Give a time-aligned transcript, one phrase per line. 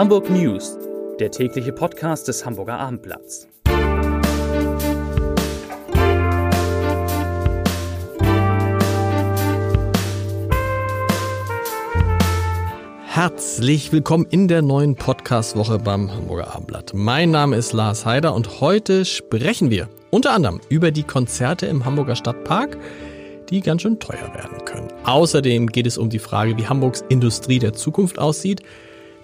[0.00, 0.78] Hamburg News,
[1.18, 3.46] der tägliche Podcast des Hamburger Abendblatts.
[13.04, 16.92] Herzlich willkommen in der neuen Podcast-Woche beim Hamburger Abendblatt.
[16.94, 21.84] Mein Name ist Lars Heider und heute sprechen wir unter anderem über die Konzerte im
[21.84, 22.78] Hamburger Stadtpark,
[23.50, 24.88] die ganz schön teuer werden können.
[25.04, 28.62] Außerdem geht es um die Frage, wie Hamburgs Industrie der Zukunft aussieht.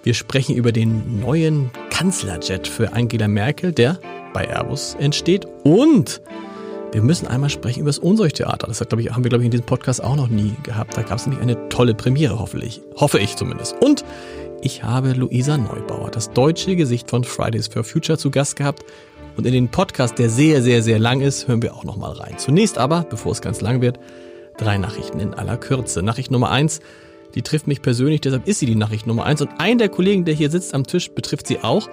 [0.07, 3.99] Wir sprechen über den neuen Kanzlerjet für Angela Merkel, der
[4.33, 5.45] bei Airbus entsteht.
[5.65, 6.21] Und
[6.93, 8.67] wir müssen einmal sprechen über das Unsorgtheater.
[8.67, 10.95] Das ich, haben wir, glaube ich, in diesem Podcast auch noch nie gehabt.
[10.95, 12.81] Da gab es nämlich eine tolle Premiere, hoffentlich.
[12.95, 13.75] Hoffe ich zumindest.
[13.81, 14.05] Und
[14.61, 18.85] ich habe Luisa Neubauer, das deutsche Gesicht von Fridays for Future, zu Gast gehabt.
[19.35, 22.13] Und in den Podcast, der sehr, sehr, sehr lang ist, hören wir auch noch mal
[22.13, 22.37] rein.
[22.37, 23.99] Zunächst aber, bevor es ganz lang wird,
[24.57, 26.01] drei Nachrichten in aller Kürze.
[26.01, 26.79] Nachricht Nummer eins,
[27.35, 29.41] die trifft mich persönlich, deshalb ist sie die Nachricht Nummer eins.
[29.41, 31.87] Und ein der Kollegen, der hier sitzt am Tisch, betrifft sie auch.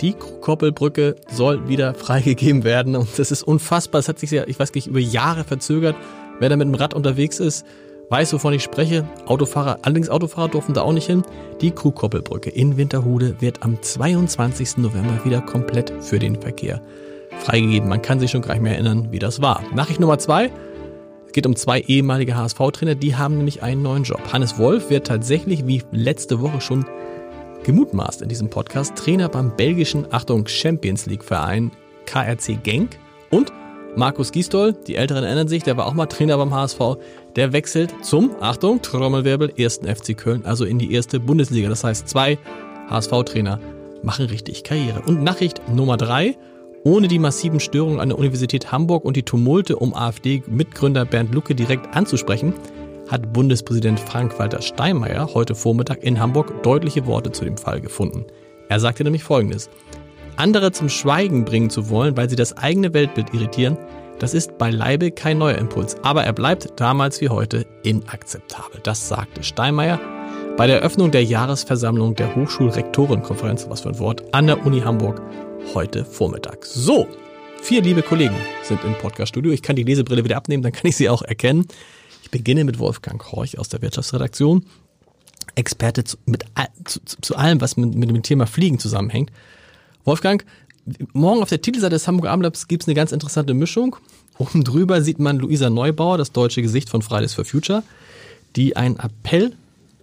[0.00, 2.96] Die Koppelbrücke soll wieder freigegeben werden.
[2.96, 4.00] Und das ist unfassbar.
[4.00, 5.96] Das hat sich ja, ich weiß nicht, über Jahre verzögert.
[6.40, 7.64] Wer da mit dem Rad unterwegs ist,
[8.10, 9.08] weiß, wovon ich spreche.
[9.26, 11.22] Autofahrer, allerdings Autofahrer durften da auch nicht hin.
[11.60, 14.78] Die Krugkoppelbrücke in Winterhude wird am 22.
[14.78, 16.80] November wieder komplett für den Verkehr
[17.38, 17.88] freigegeben.
[17.88, 19.62] Man kann sich schon gar nicht mehr erinnern, wie das war.
[19.74, 20.50] Nachricht Nummer zwei
[21.34, 24.20] geht um zwei ehemalige HSV-Trainer, die haben nämlich einen neuen Job.
[24.32, 26.86] Hannes Wolf wird tatsächlich, wie letzte Woche schon
[27.64, 31.72] gemutmaßt in diesem Podcast, Trainer beim belgischen, Achtung, Champions League-Verein
[32.06, 32.98] KRC Genk.
[33.30, 33.52] Und
[33.96, 36.78] Markus Gisdol, die Älteren erinnern sich, der war auch mal Trainer beim HSV,
[37.34, 41.68] der wechselt zum, Achtung, Trommelwirbel, ersten FC Köln, also in die erste Bundesliga.
[41.68, 42.38] Das heißt, zwei
[42.88, 43.58] HSV-Trainer
[44.02, 45.02] machen richtig Karriere.
[45.06, 46.36] Und Nachricht Nummer drei,
[46.84, 51.54] ohne die massiven Störungen an der Universität Hamburg und die Tumulte um AfD-Mitgründer Bernd Lucke
[51.54, 52.54] direkt anzusprechen,
[53.08, 58.26] hat Bundespräsident Frank-Walter Steinmeier heute Vormittag in Hamburg deutliche Worte zu dem Fall gefunden.
[58.68, 59.70] Er sagte nämlich Folgendes.
[60.36, 63.78] Andere zum Schweigen bringen zu wollen, weil sie das eigene Weltbild irritieren,
[64.18, 68.80] das ist beileibe kein neuer Impuls, aber er bleibt damals wie heute inakzeptabel.
[68.82, 69.98] Das sagte Steinmeier
[70.56, 75.20] bei der Eröffnung der Jahresversammlung der Hochschulrektorenkonferenz, was für ein Wort, an der Uni Hamburg
[75.72, 76.66] heute Vormittag.
[76.66, 77.08] So,
[77.62, 79.52] vier liebe Kollegen sind im Podcaststudio.
[79.52, 81.66] Ich kann die Lesebrille wieder abnehmen, dann kann ich sie auch erkennen.
[82.22, 84.66] Ich beginne mit Wolfgang Horch aus der Wirtschaftsredaktion.
[85.54, 86.44] Experte zu, mit,
[86.84, 89.30] zu, zu allem, was mit, mit, dem Thema Fliegen zusammenhängt.
[90.04, 90.44] Wolfgang,
[91.12, 93.96] morgen auf der Titelseite des Hamburger Abendblatts gibt es eine ganz interessante Mischung.
[94.38, 97.82] Oben drüber sieht man Luisa Neubauer, das deutsche Gesicht von Fridays for Future,
[98.56, 99.56] die einen Appell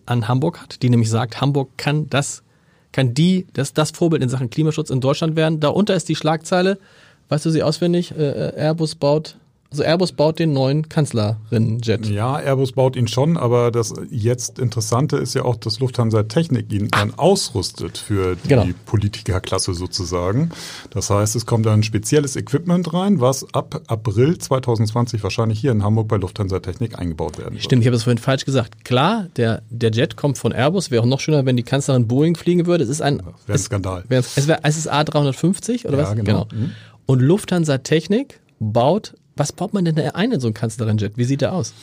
[0.05, 2.43] an Hamburg hat, die nämlich sagt, Hamburg kann das
[2.91, 5.59] kann die das, das Vorbild in Sachen Klimaschutz in Deutschland werden.
[5.59, 6.77] Darunter ist die Schlagzeile,
[7.29, 9.35] weißt du sie auswendig, äh, äh Airbus baut
[9.71, 12.05] also Airbus baut den neuen Kanzlerinnenjet.
[12.07, 16.73] Ja, Airbus baut ihn schon, aber das jetzt Interessante ist ja auch, dass Lufthansa Technik
[16.73, 18.67] ihn dann ausrüstet für die genau.
[18.85, 20.51] Politikerklasse sozusagen.
[20.89, 25.83] Das heißt, es kommt dann spezielles Equipment rein, was ab April 2020 wahrscheinlich hier in
[25.83, 27.63] Hamburg bei Lufthansa Technik eingebaut werden wird.
[27.63, 28.83] Stimmt, ich habe es vorhin falsch gesagt.
[28.83, 30.91] Klar, der, der Jet kommt von Airbus.
[30.91, 32.83] Wäre auch noch schöner, wenn die Kanzlerin Boeing fliegen würde.
[32.83, 34.03] Es ist ein, wäre ein Skandal.
[34.09, 36.15] Es, es, wär, es ist A350 oder ja, was?
[36.17, 36.23] Genau.
[36.23, 36.47] genau.
[36.51, 36.71] Mhm.
[37.05, 41.13] Und Lufthansa Technik baut was baut man denn da ein in so einen Kanzlerin-Jet?
[41.15, 41.73] Wie sieht der aus?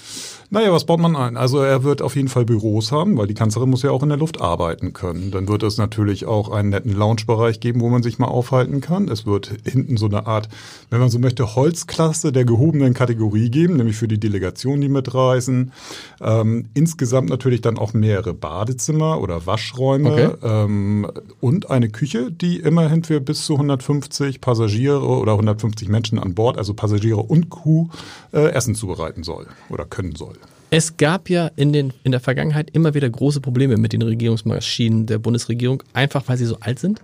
[0.51, 1.37] Naja, was baut man ein?
[1.37, 4.09] Also er wird auf jeden Fall Büros haben, weil die Kanzlerin muss ja auch in
[4.09, 5.33] der Luft arbeiten können.
[5.33, 9.09] Dann wird es natürlich auch einen netten Lounge-Bereich geben, wo man sich mal aufhalten kann.
[9.09, 10.49] Es wird hinten so eine Art,
[10.89, 15.73] wenn man so möchte, Holzklasse der gehobenen Kategorie geben, nämlich für die Delegationen, die mitreisen.
[16.21, 20.31] Ähm, insgesamt natürlich dann auch mehrere Badezimmer oder Waschräume okay.
[20.45, 21.11] ähm,
[21.41, 26.57] und eine Küche, die immerhin für bis zu 150 Passagiere oder 150 Menschen an Bord,
[26.57, 27.89] also Passagiere und Crew,
[28.33, 30.35] äh, Essen zubereiten soll oder können soll.
[30.71, 35.07] Es gab ja in, den, in der Vergangenheit immer wieder große Probleme mit den Regierungsmaschinen
[35.07, 37.01] der Bundesregierung, einfach weil sie so alt sind.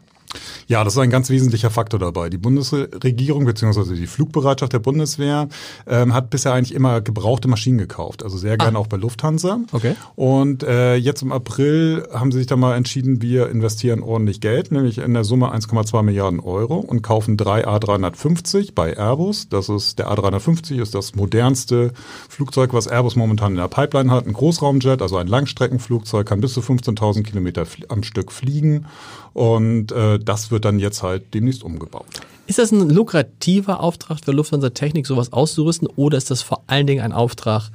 [0.66, 2.30] Ja, das ist ein ganz wesentlicher Faktor dabei.
[2.30, 3.94] Die Bundesregierung bzw.
[3.94, 5.48] die Flugbereitschaft der Bundeswehr
[5.86, 8.80] ähm, hat bisher eigentlich immer gebrauchte Maschinen gekauft, also sehr gerne ah.
[8.80, 9.60] auch bei Lufthansa.
[9.72, 9.94] Okay.
[10.16, 14.72] Und äh, jetzt im April haben sie sich dann mal entschieden, wir investieren ordentlich Geld,
[14.72, 19.48] nämlich in der Summe 1,2 Milliarden Euro und kaufen drei A350 bei Airbus.
[19.48, 21.92] Das ist der A350 ist das modernste
[22.28, 24.26] Flugzeug, was Airbus momentan in der Pipeline hat.
[24.26, 28.86] Ein Großraumjet, also ein Langstreckenflugzeug, kann bis zu 15.000 Kilometer am Stück fliegen
[29.34, 32.06] und äh, das wird dann jetzt halt demnächst umgebaut.
[32.46, 36.86] Ist das ein lukrativer Auftrag für Lufthansa Technik, sowas auszurüsten, oder ist das vor allen
[36.86, 37.70] Dingen ein Auftrag,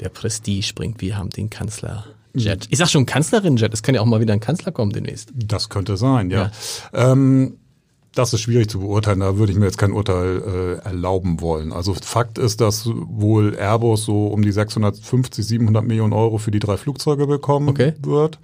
[0.00, 1.00] der Prestige bringt?
[1.00, 2.04] Wir haben den Kanzler
[2.34, 2.66] Jet.
[2.70, 5.30] Ich sag schon Kanzlerin Jet, es kann ja auch mal wieder ein Kanzler kommen demnächst.
[5.34, 6.50] Das könnte sein, ja.
[6.92, 7.12] ja.
[7.12, 7.56] Ähm,
[8.14, 11.72] Das ist schwierig zu beurteilen, da würde ich mir jetzt kein Urteil äh, erlauben wollen.
[11.72, 16.58] Also Fakt ist, dass wohl Airbus so um die 650, 700 Millionen Euro für die
[16.58, 17.92] drei Flugzeuge bekommen Okay.
[18.02, 18.40] wird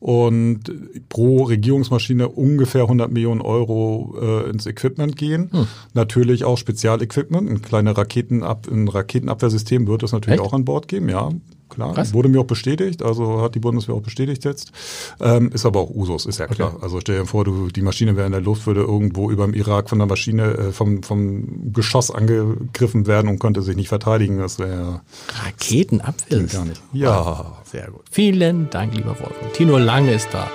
[0.00, 0.64] und
[1.08, 5.48] pro Regierungsmaschine ungefähr 100 Millionen Euro äh, ins Equipment gehen.
[5.52, 5.66] Hm.
[5.92, 10.48] Natürlich auch Spezialequipment, ein kleines Raketenab ein Raketenabwehrsystem wird es natürlich Echt?
[10.48, 11.30] auch an Bord geben, ja.
[11.68, 12.12] Klar, Krass.
[12.12, 14.72] wurde mir auch bestätigt, also hat die Bundeswehr auch bestätigt jetzt.
[15.20, 16.76] Ähm, ist aber auch Usus, ist ja klar.
[16.80, 19.54] Also stell dir vor, du, die Maschine wäre in der Luft, würde irgendwo über dem
[19.54, 24.38] Irak von der Maschine, äh, vom, vom Geschoss angegriffen werden und könnte sich nicht verteidigen.
[24.38, 25.00] Das wäre
[25.44, 26.42] Raketenabwehr.
[26.44, 26.82] gar nicht.
[26.92, 27.58] Ja.
[27.64, 28.02] Sehr gut.
[28.10, 29.52] Vielen Dank, lieber Wolfgang.
[29.52, 30.48] Tino Lange ist da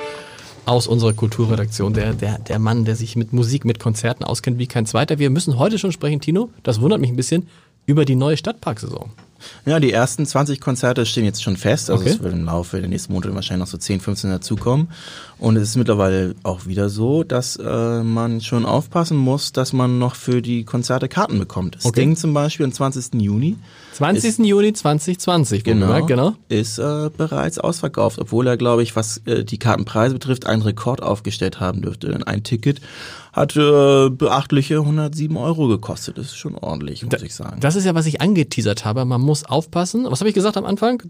[0.66, 4.68] aus unserer Kulturredaktion, der, der, der Mann, der sich mit Musik, mit Konzerten auskennt wie
[4.68, 5.18] kein zweiter.
[5.18, 7.48] Wir müssen heute schon sprechen, Tino, das wundert mich ein bisschen,
[7.88, 9.10] über die neue Stadtparksaison.
[9.66, 11.90] Ja, die ersten 20 Konzerte stehen jetzt schon fest.
[11.90, 12.14] Also Okay.
[12.14, 14.90] es wird im Laufe der nächsten Monate wahrscheinlich noch so 10, 15 dazukommen.
[15.40, 19.98] Und es ist mittlerweile auch wieder so, dass äh, man schon aufpassen muss, dass man
[19.98, 21.78] noch für die Konzerte Karten bekommt.
[21.78, 22.02] Okay.
[22.02, 23.22] Sting zum Beispiel am 20.
[23.22, 23.56] Juni
[23.94, 24.40] 20.
[24.40, 26.36] Juni 2020, genau, wohlgemerkt, genau.
[26.48, 31.04] ist äh, bereits ausverkauft, obwohl er, glaube ich, was äh, die Kartenpreise betrifft, einen Rekord
[31.04, 32.08] aufgestellt haben dürfte.
[32.08, 32.80] Denn ein Ticket
[33.34, 36.18] hat äh, beachtliche 107 Euro gekostet.
[36.18, 37.60] Das ist schon ordentlich, muss ich sagen.
[37.60, 39.06] Das ist ja, was ich angeteasert habe.
[39.06, 40.06] Man muss aufpassen.
[40.10, 41.04] Was habe ich gesagt am Anfang?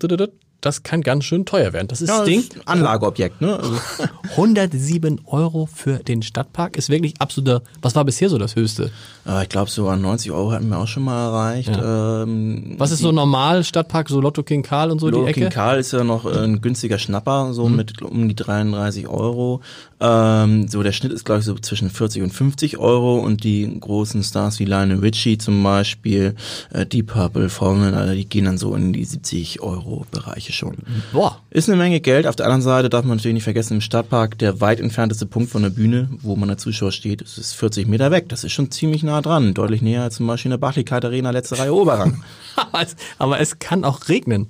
[0.61, 1.87] Das kann ganz schön teuer werden.
[1.87, 2.39] Das ist ja, Sting.
[2.39, 3.55] ist ein Anlageobjekt, ne?
[3.55, 3.77] Also,
[4.23, 7.61] 107 Euro für den Stadtpark ist wirklich absoluter.
[7.81, 8.91] Was war bisher so das Höchste?
[9.29, 11.71] Äh, ich glaube, so an 90 Euro hatten wir auch schon mal erreicht.
[11.81, 15.39] Ähm, Was ist so normal Stadtpark, so Lotto King Karl und so Lolo die Ecke?
[15.41, 15.43] Mhm.
[15.45, 19.61] King Karl ist ja noch äh, ein günstiger Schnapper, so mit um die 33 Euro.
[20.01, 23.79] Ähm, so der Schnitt ist, glaube ich, so zwischen 40 und 50 Euro und die
[23.79, 26.35] großen Stars wie Lionel Richie zum Beispiel,
[26.71, 30.77] äh, Deep Purple, Formel, die gehen dann so in die 70 Euro Bereiche schon.
[31.11, 31.39] Boah.
[31.49, 32.27] Ist eine Menge Geld.
[32.27, 35.49] Auf der anderen Seite darf man natürlich nicht vergessen, im Stadtpark der weit entfernteste Punkt
[35.49, 38.29] von der Bühne, wo man der Zuschauer steht, ist 40 Meter weg.
[38.29, 39.53] Das ist schon ziemlich nah dran.
[39.53, 42.23] Deutlich näher als zum Beispiel in der Barclaycard Arena, letzte Reihe Oberrang.
[42.55, 44.47] Aber es, aber es kann auch regnen.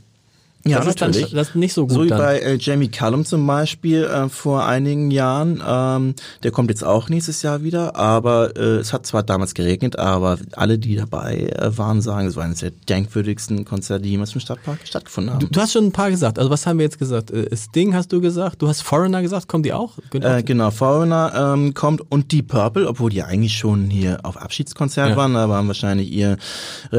[0.65, 1.33] Ja, das ist dann natürlich.
[1.33, 2.17] das ist nicht so gut So wie dann.
[2.17, 5.63] bei äh, Jamie Cullum zum Beispiel äh, vor einigen Jahren.
[5.65, 9.97] Ähm, der kommt jetzt auch nächstes Jahr wieder, aber äh, es hat zwar damals geregnet,
[9.97, 14.33] aber alle, die dabei äh, waren, sagen, es war eines der denkwürdigsten Konzerte, die jemals
[14.33, 15.39] im Stadtpark stattgefunden haben.
[15.39, 16.37] Du, du hast schon ein paar gesagt.
[16.37, 17.31] Also was haben wir jetzt gesagt?
[17.31, 18.61] Äh, Sting hast du gesagt.
[18.61, 19.47] Du hast Foreigner gesagt.
[19.47, 19.93] Kommen die auch?
[20.13, 25.11] Äh, genau, Foreigner ähm, kommt und Deep Purple, obwohl die eigentlich schon hier auf Abschiedskonzert
[25.11, 25.15] Ja.
[25.15, 26.37] waren, aber haben wahrscheinlich ihr äh,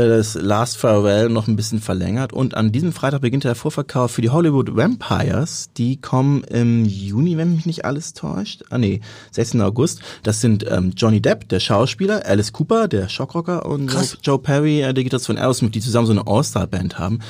[0.09, 2.33] das Last Farewell noch ein bisschen verlängert.
[2.33, 5.71] Und an diesem Freitag beginnt der Vorverkauf für die Hollywood Vampires.
[5.77, 8.63] Die kommen im Juni, wenn mich nicht alles täuscht.
[8.71, 9.01] Ah nee,
[9.33, 9.61] 16.
[9.61, 10.01] August.
[10.23, 14.19] Das sind ähm, Johnny Depp, der Schauspieler, Alice Cooper, der Shockrocker und Krass.
[14.23, 17.21] Joe Perry, äh, der Gitarrist von Aerosmith, die zusammen so eine All-Star-Band haben.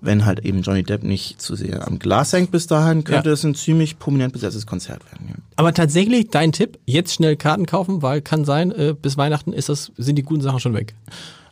[0.00, 3.32] Wenn halt eben Johnny Depp nicht zu sehr am Glas hängt bis dahin, könnte Ja.
[3.32, 5.28] es ein ziemlich prominent besetztes Konzert werden.
[5.28, 5.34] Ja.
[5.56, 9.68] Aber tatsächlich dein Tipp: Jetzt schnell Karten kaufen, weil kann sein, äh, bis Weihnachten ist
[9.68, 10.94] das, sind die guten Sachen schon weg.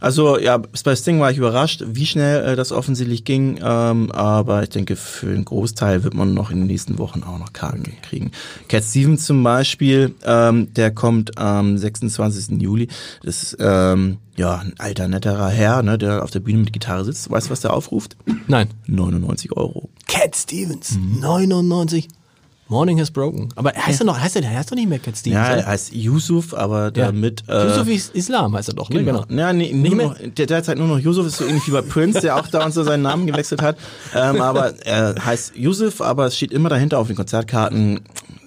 [0.03, 3.61] Also ja, bei Sting war ich überrascht, wie schnell äh, das offensichtlich ging.
[3.63, 7.39] Ähm, aber ich denke, für einen Großteil wird man noch in den nächsten Wochen auch
[7.39, 8.33] noch Karten kriegen.
[8.69, 12.61] Cat Stevens zum Beispiel, ähm, der kommt am 26.
[12.61, 12.89] Juli.
[13.23, 17.05] Das ist ähm, ja ein alter, netterer Herr, ne, der auf der Bühne mit Gitarre
[17.05, 17.31] sitzt.
[17.31, 18.17] Weißt du, was der aufruft?
[18.49, 18.69] Nein.
[18.89, 19.89] 99 Euro.
[20.09, 21.21] Cat Stevens, Mhm.
[21.21, 22.09] 99.
[22.73, 23.51] Morning has broken.
[23.55, 25.37] Aber heißt er noch, heißt er, heißt doch nicht mehr Cat Stevens.
[25.37, 27.45] Ja, er heißt Yusuf, aber damit...
[27.49, 29.05] Äh, Yusuf is Islam heißt er doch, ne?
[29.05, 29.25] Genau.
[29.29, 30.09] Ja, nee, Nicht mehr?
[30.09, 32.65] noch, der derzeit nur noch Yusuf ist so ähnlich wie bei Prince, der auch da
[32.65, 33.77] und so seinen Namen gewechselt hat.
[34.15, 38.01] Ähm, aber er heißt Yusuf, aber es steht immer dahinter auf den Konzertkarten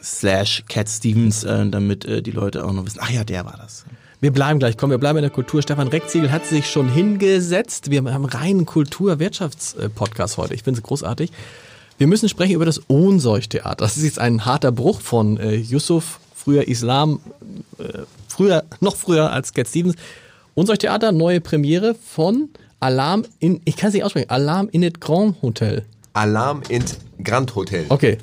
[0.03, 3.57] slash Cat Stevens, äh, damit äh, die Leute auch noch wissen, ach ja, der war
[3.57, 3.85] das.
[4.21, 5.61] Wir bleiben gleich, komm, wir bleiben in der Kultur.
[5.61, 7.91] Stefan Reckziegel hat sich schon hingesetzt.
[7.91, 10.55] Wir haben einen reinen Kultur-Wirtschafts-Podcast heute.
[10.55, 11.31] Ich finde es großartig.
[11.97, 13.75] Wir müssen sprechen über das Ohnsorg-Theater.
[13.85, 17.21] Das ist jetzt ein harter Bruch von äh, Yusuf, früher Islam,
[17.79, 19.95] äh, früher, noch früher als Cat Stevens.
[20.55, 22.49] Ohnsorg-Theater, neue Premiere von
[22.81, 25.85] Alarm in, ich kann es nicht aussprechen, Alarm in it Grand Hotel.
[26.13, 26.83] Alarm in
[27.23, 27.85] Grand Hotel.
[27.87, 28.17] Okay,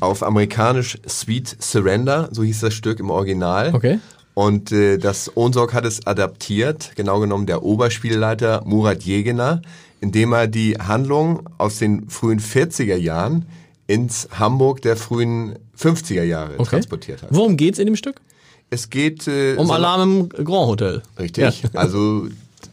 [0.00, 3.74] Auf amerikanisch Sweet Surrender, so hieß das Stück im Original.
[3.74, 4.00] Okay.
[4.34, 9.62] Und äh, das Ohnsorg hat es adaptiert, genau genommen der Oberspielleiter Murat Jegener,
[10.04, 13.46] indem er die Handlung aus den frühen 40er Jahren
[13.86, 16.70] ins Hamburg der frühen 50er Jahre okay.
[16.76, 17.30] transportiert hat.
[17.32, 18.20] Worum geht's in dem Stück?
[18.68, 21.02] Es geht äh, Um so- Alarm im Grand Hotel.
[21.18, 21.62] Richtig.
[21.62, 21.70] Ja.
[21.74, 22.28] Also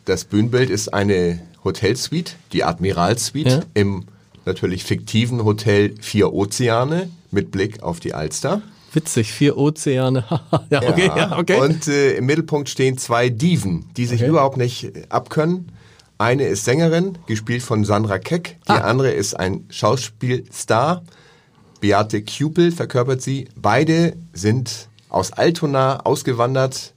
[0.05, 3.61] das Bühnenbild ist eine Hotelsuite, die Admiralsuite Ja.
[3.75, 4.03] im
[4.45, 8.61] natürlich fiktiven Hotel Vier Ozeane mit Blick auf die Alster.
[8.93, 10.25] Witzig, vier Ozeane.
[10.69, 11.59] ja, okay, ja, okay.
[11.61, 14.29] Und äh, im Mittelpunkt stehen zwei Diven, die sich Okay.
[14.29, 15.69] überhaupt nicht äh, abkönnen.
[16.21, 18.59] Eine ist Sängerin, gespielt von Sandra Keck.
[18.67, 18.81] Die Ah.
[18.81, 21.01] andere ist ein Schauspielstar.
[21.79, 23.47] Beate Kupel verkörpert sie.
[23.55, 26.93] Beide sind aus Altona ausgewandert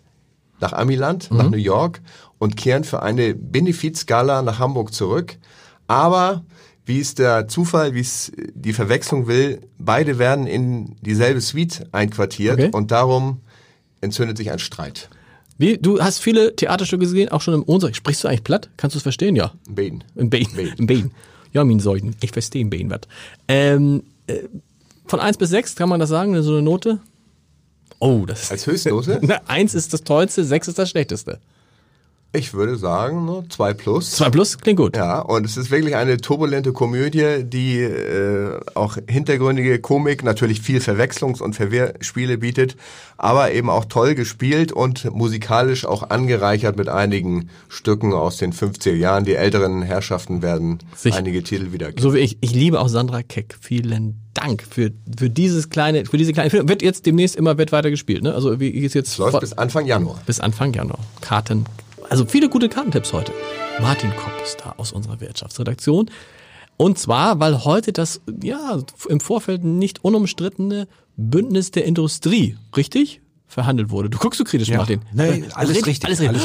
[0.60, 2.02] nach Amiland, nach New York
[2.38, 5.38] und kehren für eine Benefizgala nach Hamburg zurück.
[5.86, 6.44] Aber
[6.84, 12.60] wie es der Zufall, wie es die Verwechslung will, beide werden in dieselbe Suite einquartiert
[12.60, 12.70] Okay.
[12.74, 13.40] und darum
[14.02, 15.08] entzündet sich ein Streit.
[15.56, 17.94] Wie, du hast viele Theaterstücke gesehen, auch schon im Ohnsorg.
[17.94, 18.70] Sprichst du eigentlich platt?
[18.76, 19.36] Kannst du es verstehen?
[19.36, 19.52] Ja.
[19.68, 20.04] Im Bein.
[20.14, 20.74] Bein.
[20.78, 21.10] Im Bein.
[21.52, 22.16] Ja, mein Säugen.
[22.20, 23.02] Ich verstehe im Bein was.
[23.46, 24.40] Ähm, äh,
[25.06, 26.98] von 1 bis 6 kann man das sagen, so eine Note?
[28.00, 29.20] Oh, das Als Höchstnote?
[29.22, 31.40] Na, 1 ist das tollste, 6 ist das schlechteste.
[32.34, 34.10] Ich würde sagen, ne, zwei plus.
[34.12, 34.96] 2 plus klingt gut.
[34.96, 40.80] Ja, und es ist wirklich eine turbulente Komödie, die äh, auch hintergründige Komik, natürlich viel
[40.80, 42.76] Verwechslungs- und Verwehrspiele bietet,
[43.16, 48.94] aber eben auch toll gespielt und musikalisch auch angereichert mit einigen Stücken aus den 50er
[48.94, 49.24] Jahren.
[49.24, 51.16] Die älteren Herrschaften werden Sicher.
[51.16, 52.02] einige Titel wiedergeben.
[52.02, 52.36] So wie ich.
[52.40, 53.56] Ich liebe auch Sandra Keck.
[53.60, 56.68] Vielen Dank für, für dieses kleine, für diese kleine Film.
[56.68, 58.34] Wird jetzt demnächst immer wird weiter gespielt, ne?
[58.34, 60.20] Also wie ist jetzt Es läuft bis Anfang Januar.
[60.26, 60.98] bis Anfang Januar.
[61.20, 61.66] Karten.
[62.14, 63.32] Also viele gute Kartentipps heute.
[63.80, 66.08] Martin Kopp ist da aus unserer Wirtschaftsredaktion.
[66.76, 68.78] Und zwar, weil heute das, ja,
[69.08, 73.20] im Vorfeld nicht unumstrittene Bündnis der Industrie, richtig?
[73.48, 74.10] Verhandelt wurde.
[74.10, 75.00] Du guckst so kritisch, Martin.
[75.12, 76.40] Nee, alles richtig, Alles richtig.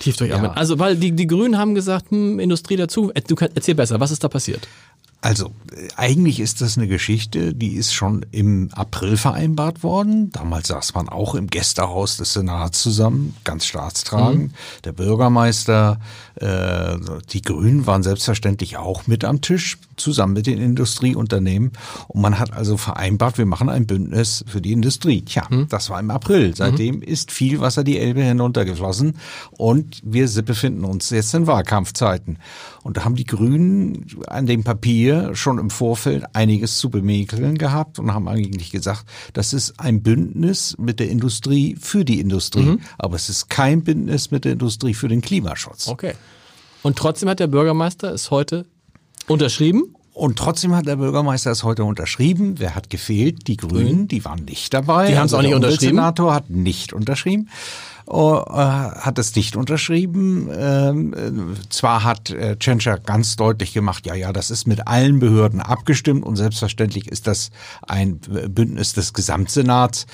[0.00, 0.50] Tief durchatmen.
[0.50, 0.56] Ja.
[0.56, 3.10] Also, weil die, die Grünen haben gesagt, hm, Industrie dazu.
[3.26, 4.68] Du kannst, erzähl besser, was ist da passiert?
[5.22, 5.52] Also,
[5.96, 10.30] eigentlich ist das eine Geschichte, die ist schon im April vereinbart worden.
[10.32, 14.54] Damals saß man auch im Gästehaus des Senats zusammen, ganz staatstragend.
[14.84, 16.00] Der Bürgermeister,
[16.36, 16.96] äh,
[17.30, 21.72] die Grünen waren selbstverständlich auch mit am Tisch, zusammen mit den Industrieunternehmen.
[22.08, 25.22] Und man hat also vereinbart, wir machen ein Bündnis für die Industrie.
[25.22, 26.56] Tja, das war im April.
[26.56, 29.18] Seitdem ist viel Wasser die Elbe hinuntergeflossen.
[29.50, 32.38] Und wir befinden uns jetzt in Wahlkampfzeiten.
[32.82, 37.98] Und da haben die Grünen an dem Papier schon im Vorfeld einiges zu bemäkeln gehabt
[37.98, 42.78] und haben eigentlich gesagt, das ist ein Bündnis mit der Industrie für die Industrie.
[42.98, 45.88] Aber es ist kein Bündnis mit der Industrie für den Klimaschutz.
[45.88, 46.14] Okay.
[46.82, 48.64] Und trotzdem hat der Bürgermeister es heute
[49.26, 49.94] unterschrieben.
[50.12, 52.54] Und trotzdem hat der Bürgermeister es heute unterschrieben.
[52.58, 53.46] Wer hat gefehlt?
[53.46, 55.08] Die Grünen, die waren nicht dabei.
[55.08, 55.98] Die haben es auch nicht der unterschrieben?
[55.98, 57.48] Umweltsenator hat nicht unterschrieben.
[58.06, 60.50] Oh, äh, hat es nicht unterschrieben.
[60.52, 65.20] Ähm, äh, zwar hat äh, Tschentscher ganz deutlich gemacht, ja, ja, das ist mit allen
[65.20, 67.50] Behörden abgestimmt und selbstverständlich ist das
[67.86, 70.06] ein Bündnis des Gesamtsenats.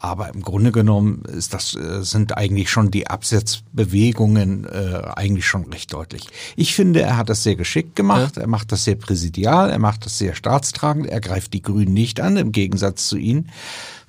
[0.00, 5.64] Aber im Grunde genommen ist das, äh, sind eigentlich schon die Absetzbewegungen äh, eigentlich schon
[5.72, 6.28] recht deutlich.
[6.56, 8.36] Ich finde, er hat das sehr geschickt gemacht.
[8.36, 9.70] Er macht das sehr präsidial.
[9.70, 11.06] Er macht das sehr staatstragend.
[11.06, 13.50] Er greift die Grünen nicht an, im Gegensatz zu ihnen,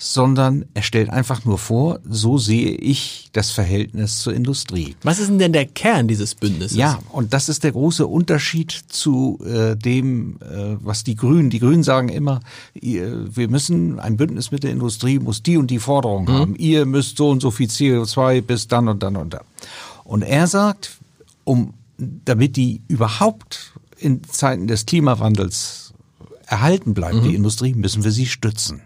[0.02, 4.96] sondern er stellt einfach nur vor, so sehe ich das Verhältnis zur Industrie.
[5.04, 6.78] Was ist denn der Kern dieses Bündnisses?
[6.78, 11.50] Ja, und das ist der große Unterschied zu äh, dem, äh, was die Grünen.
[11.50, 12.40] Die Grünen sagen immer,
[12.74, 16.56] ihr, wir müssen ein Bündnis mit der Industrie muss die und die Forderung haben.
[16.56, 19.44] Ihr müsst so und so viel CO2 bis dann und dann und dann.
[20.06, 20.98] Und er sagt,
[21.44, 25.94] um damit die überhaupt in Zeiten des Klimawandels
[26.46, 28.82] erhalten bleibt, die Industrie, müssen wir sie stützen.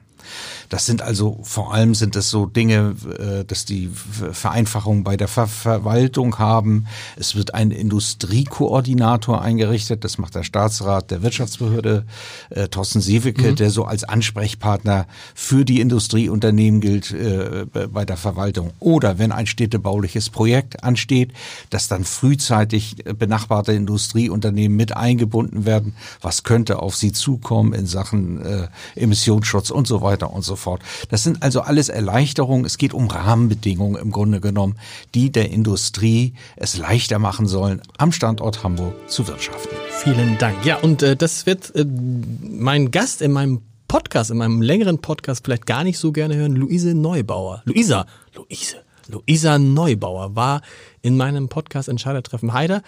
[0.74, 5.18] Das sind also vor allem sind es so Dinge, äh, dass die Ver- Vereinfachung bei
[5.18, 6.88] der Ver Verwaltung haben.
[7.16, 10.04] Es wird ein Industriekoordinator eingerichtet.
[10.04, 12.06] Das macht der Staatsrat der Wirtschaftsbehörde
[12.50, 18.72] äh, Thorsten Sieweke, der so als Ansprechpartner für die Industrieunternehmen gilt äh, bei der Verwaltung.
[18.80, 21.34] Oder wenn ein städtebauliches Projekt ansteht,
[21.70, 25.94] dass dann frühzeitig äh, benachbarte Industrieunternehmen mit eingebunden werden.
[26.20, 30.82] Was könnte auf sie zukommen in Sachen äh, Emissionsschutz und so weiter und so fort.
[31.10, 32.66] Das sind also alles Erleichterungen.
[32.66, 34.78] Es geht um Rahmenbedingungen im Grunde genommen,
[35.14, 39.76] die der Industrie es leichter machen sollen, am Standort Hamburg zu wirtschaften.
[40.04, 40.66] Vielen Dank.
[40.66, 45.46] Ja, und äh, das wird äh, mein Gast in meinem Podcast, in meinem längeren Podcast
[45.46, 47.62] vielleicht gar nicht so gerne hören, Luise Neubauer.
[47.66, 48.78] Luisa, Luise,
[49.08, 50.62] Luisa Neubauer war
[51.02, 52.82] in meinem Podcast Entscheidertreffen Heider.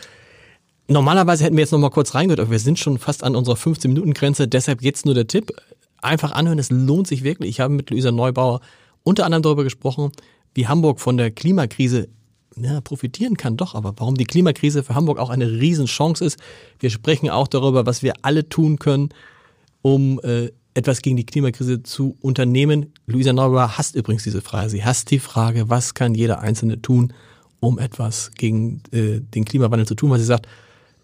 [0.88, 3.56] Normalerweise hätten wir jetzt noch mal kurz reingehört, aber wir sind schon fast an unserer
[3.56, 4.48] 15-Minuten-Grenze.
[4.48, 5.52] Deshalb jetzt nur der Tipp.
[6.02, 7.50] Einfach anhören, es lohnt sich wirklich.
[7.50, 8.62] Ich habe mit Luisa Neubauer
[9.04, 10.12] unter anderem darüber gesprochen,
[10.54, 12.08] wie Hamburg von der Klimakrise
[12.58, 16.40] ja, profitieren kann doch, aber warum die Klimakrise für Hamburg auch eine Riesenchance ist.
[16.80, 19.10] Wir sprechen auch darüber, was wir alle tun können,
[19.82, 22.94] um äh, etwas gegen die Klimakrise zu unternehmen.
[23.08, 24.70] Luisa Neubauer hasst übrigens diese Frage.
[24.70, 27.14] Sie hasst die Frage, was kann jeder Einzelne tun,
[27.60, 30.48] um etwas gegen äh, den Klimawandel zu tun, weil sie sagt,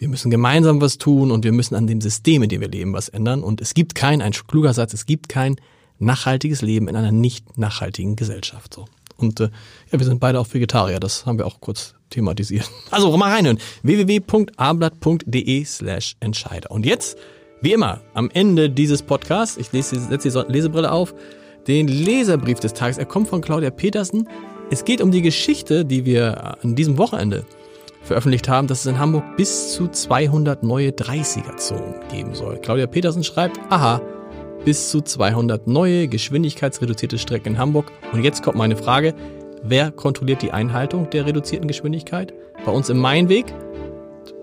[0.01, 2.91] wir müssen gemeinsam was tun und wir müssen an dem System, in dem wir leben,
[2.91, 3.43] was ändern.
[3.43, 5.57] Und es gibt kein, ein kluger Satz, es gibt kein
[5.99, 8.73] nachhaltiges Leben in einer nicht nachhaltigen Gesellschaft.
[8.73, 8.85] So.
[9.17, 9.51] Und äh,
[9.91, 12.67] ja, wir sind beide auch Vegetarier, das haben wir auch kurz thematisiert.
[12.89, 13.59] Also mal reinhören.
[13.83, 16.71] www.ablatt.de slash Entscheider.
[16.71, 17.15] Und jetzt,
[17.61, 21.13] wie immer, am Ende dieses Podcasts, ich lese, setze die Lesebrille auf,
[21.67, 22.97] den Leserbrief des Tages.
[22.97, 24.27] Er kommt von Claudia Petersen.
[24.71, 27.45] Es geht um die Geschichte, die wir an diesem Wochenende
[28.01, 32.57] veröffentlicht haben, dass es in Hamburg bis zu 200 neue 30er-Zonen geben soll.
[32.57, 34.01] Claudia Petersen schreibt, aha,
[34.65, 37.91] bis zu 200 neue geschwindigkeitsreduzierte Strecken in Hamburg.
[38.11, 39.13] Und jetzt kommt meine Frage,
[39.63, 42.33] wer kontrolliert die Einhaltung der reduzierten Geschwindigkeit?
[42.65, 43.53] Bei uns im Mainweg,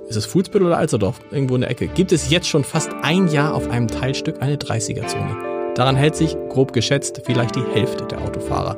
[0.09, 3.29] ist es Fuhlsbüttel oder Alsterdorf, irgendwo in der Ecke, gibt es jetzt schon fast ein
[3.29, 5.73] Jahr auf einem Teilstück eine 30er-Zone.
[5.75, 8.77] Daran hält sich, grob geschätzt, vielleicht die Hälfte der Autofahrer.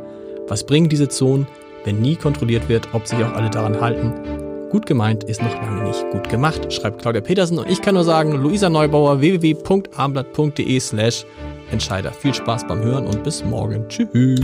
[0.49, 1.47] Was bringen diese Zonen,
[1.85, 4.40] wenn nie kontrolliert wird, ob sich auch alle daran halten?
[4.71, 7.59] Gut gemeint ist noch lange nicht gut gemacht, schreibt Claudia Petersen.
[7.59, 11.27] Und ich kann nur sagen, Luisa Neubauer, www.abendblatt.de slash
[11.73, 12.13] Entscheider.
[12.13, 13.89] Viel Spaß beim Hören und bis morgen.
[13.89, 14.41] Tschüss.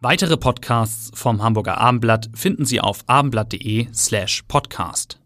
[0.00, 5.18] Weitere Podcasts vom Hamburger Abendblatt finden Sie auf abendblatt.de slash podcast.